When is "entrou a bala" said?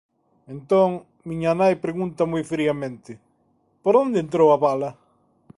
4.25-4.91